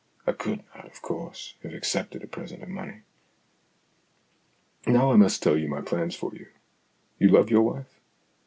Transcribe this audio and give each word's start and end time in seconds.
"I 0.25 0.31
could 0.31 0.63
not, 0.75 0.85
of 0.87 0.99
course, 1.03 1.53
have 1.61 1.75
accepted 1.75 2.23
a 2.23 2.27
present 2.27 2.63
of 2.63 2.69
money."" 2.69 3.03
Now 4.87 5.11
I 5.11 5.15
must 5.15 5.43
tell 5.43 5.55
you 5.55 5.67
my 5.67 5.81
plans 5.81 6.15
for 6.15 6.33
you. 6.33 6.47
You 7.19 7.29
love 7.29 7.51
your 7.51 7.61
wife 7.61 7.99